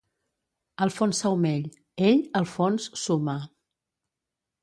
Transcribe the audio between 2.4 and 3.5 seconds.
al fons, suma".